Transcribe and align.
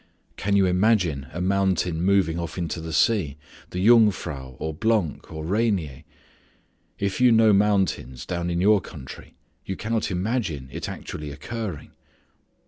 Can 0.35 0.55
you 0.55 0.65
imagine 0.65 1.27
a 1.31 1.39
mountain 1.39 2.01
moving 2.01 2.39
off 2.39 2.57
into 2.57 2.81
the 2.81 2.91
sea 2.91 3.37
the 3.69 3.85
Jungfrau, 3.85 4.55
or 4.57 4.73
Blanc, 4.73 5.31
or 5.31 5.45
Rainier? 5.45 6.05
If 6.97 7.21
you 7.21 7.31
know 7.31 7.53
mountains 7.53 8.25
down 8.25 8.49
in 8.49 8.59
your 8.59 8.81
country 8.81 9.35
you 9.63 9.75
cannot 9.75 10.09
imagine 10.09 10.69
it 10.71 10.89
actually 10.89 11.29
occurring. 11.29 11.91